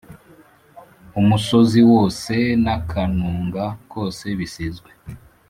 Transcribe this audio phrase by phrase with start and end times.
[1.19, 4.89] umusozi wose n’akanunga kose bisizwe,